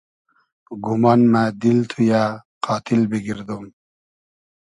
[0.85, 2.23] گومان مۂ دیل تو یۂ
[2.65, 3.65] قاتیل بیگئردوم